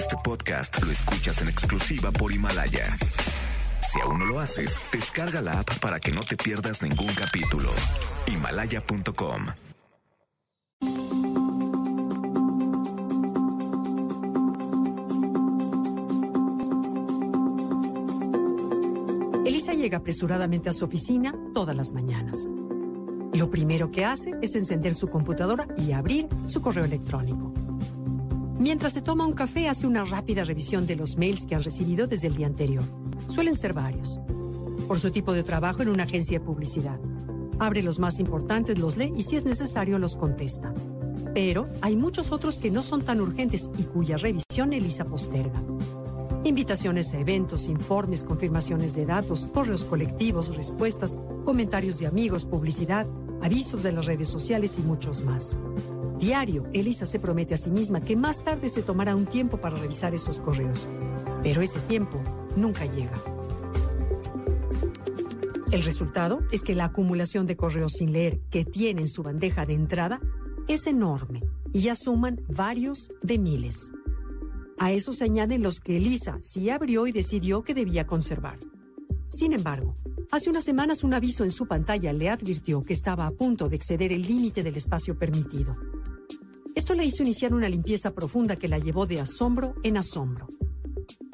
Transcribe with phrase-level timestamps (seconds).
[0.00, 2.96] Este podcast lo escuchas en exclusiva por Himalaya.
[3.82, 7.68] Si aún no lo haces, descarga la app para que no te pierdas ningún capítulo.
[8.26, 9.48] Himalaya.com
[19.44, 22.38] Elisa llega apresuradamente a su oficina todas las mañanas.
[23.34, 27.52] Lo primero que hace es encender su computadora y abrir su correo electrónico.
[28.60, 32.06] Mientras se toma un café, hace una rápida revisión de los mails que han recibido
[32.06, 32.84] desde el día anterior.
[33.26, 34.20] Suelen ser varios.
[34.86, 37.00] Por su tipo de trabajo en una agencia de publicidad.
[37.58, 40.74] Abre los más importantes, los lee y si es necesario los contesta.
[41.32, 45.62] Pero hay muchos otros que no son tan urgentes y cuya revisión Elisa posterga.
[46.44, 51.16] Invitaciones a eventos, informes, confirmaciones de datos, correos colectivos, respuestas,
[51.46, 53.06] comentarios de amigos, publicidad,
[53.42, 55.56] avisos de las redes sociales y muchos más.
[56.18, 59.76] Diario, Elisa se promete a sí misma que más tarde se tomará un tiempo para
[59.76, 60.86] revisar esos correos.
[61.42, 62.22] Pero ese tiempo
[62.56, 63.16] nunca llega.
[65.72, 69.64] El resultado es que la acumulación de correos sin leer que tiene en su bandeja
[69.66, 70.20] de entrada
[70.68, 71.40] es enorme
[71.72, 73.90] y ya suman varios de miles.
[74.78, 78.58] A eso se añaden los que Elisa sí abrió y decidió que debía conservar.
[79.28, 79.96] Sin embargo,
[80.30, 83.76] hace unas semanas un aviso en su pantalla le advirtió que estaba a punto de
[83.76, 85.76] exceder el límite del espacio permitido.
[86.74, 90.46] Esto le hizo iniciar una limpieza profunda que la llevó de asombro en asombro.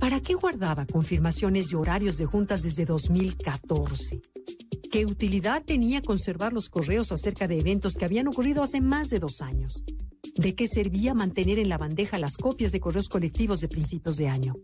[0.00, 4.22] ¿Para qué guardaba confirmaciones y horarios de juntas desde 2014?
[4.90, 9.20] ¿Qué utilidad tenía conservar los correos acerca de eventos que habían ocurrido hace más de
[9.20, 9.84] dos años?
[10.34, 14.28] ¿De qué servía mantener en la bandeja las copias de correos colectivos de principios de
[14.28, 14.54] año?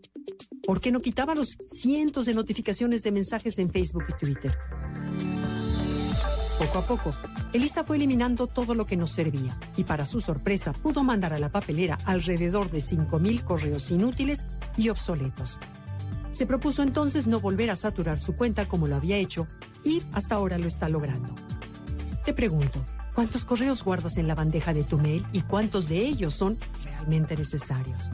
[0.67, 4.57] ¿Por qué no quitaba los cientos de notificaciones de mensajes en Facebook y Twitter?
[6.59, 7.11] Poco a poco,
[7.53, 11.39] Elisa fue eliminando todo lo que nos servía y para su sorpresa pudo mandar a
[11.39, 14.43] la papelera alrededor de 5.000 correos inútiles
[14.75, 15.57] y obsoletos.
[16.33, 19.47] Se propuso entonces no volver a saturar su cuenta como lo había hecho
[19.85, 21.33] y hasta ahora lo está logrando.
[22.25, 22.83] Te pregunto,
[23.15, 27.37] ¿cuántos correos guardas en la bandeja de tu mail y cuántos de ellos son realmente
[27.37, 28.09] necesarios?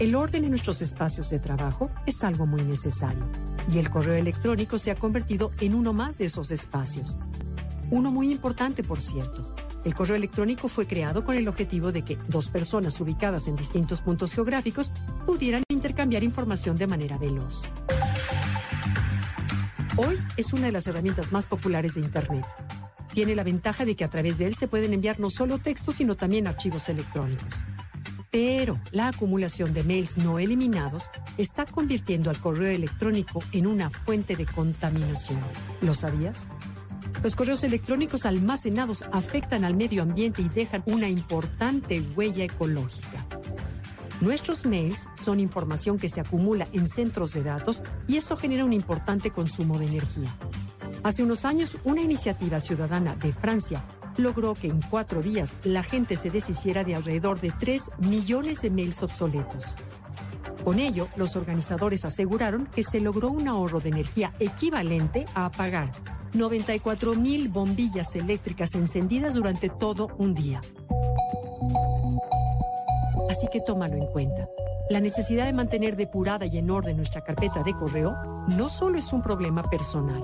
[0.00, 3.28] El orden en nuestros espacios de trabajo es algo muy necesario
[3.72, 7.16] y el correo electrónico se ha convertido en uno más de esos espacios.
[7.90, 9.54] Uno muy importante, por cierto.
[9.84, 14.00] El correo electrónico fue creado con el objetivo de que dos personas ubicadas en distintos
[14.00, 14.90] puntos geográficos
[15.26, 17.62] pudieran intercambiar información de manera veloz.
[19.96, 22.44] Hoy es una de las herramientas más populares de Internet.
[23.12, 25.94] Tiene la ventaja de que a través de él se pueden enviar no solo textos,
[25.96, 27.62] sino también archivos electrónicos.
[28.34, 31.08] Pero la acumulación de mails no eliminados
[31.38, 35.38] está convirtiendo al correo electrónico en una fuente de contaminación.
[35.82, 36.48] ¿Lo sabías?
[37.22, 43.24] Los correos electrónicos almacenados afectan al medio ambiente y dejan una importante huella ecológica.
[44.20, 48.72] Nuestros mails son información que se acumula en centros de datos y esto genera un
[48.72, 50.34] importante consumo de energía.
[51.04, 53.80] Hace unos años, una iniciativa ciudadana de Francia
[54.16, 58.70] logró que en cuatro días la gente se deshiciera de alrededor de 3 millones de
[58.70, 59.74] mails obsoletos.
[60.64, 65.90] Con ello, los organizadores aseguraron que se logró un ahorro de energía equivalente a apagar
[66.32, 70.60] 94 mil bombillas eléctricas encendidas durante todo un día.
[73.30, 74.48] Así que tómalo en cuenta.
[74.90, 78.14] La necesidad de mantener depurada y en orden nuestra carpeta de correo
[78.48, 80.22] no solo es un problema personal,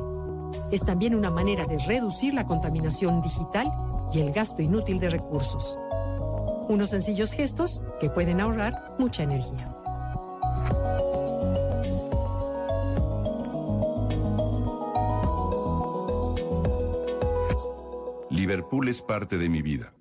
[0.70, 3.70] es también una manera de reducir la contaminación digital
[4.12, 5.78] y el gasto inútil de recursos.
[6.68, 9.74] Unos sencillos gestos que pueden ahorrar mucha energía.
[18.30, 19.92] Liverpool es parte de mi vida.